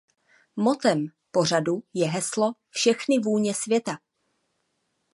Mottem 0.55 1.07
pořadu 1.31 1.83
je 1.93 2.07
heslo 2.07 2.53
"všechny 2.69 3.19
vůně 3.19 3.53
světa". 3.53 3.99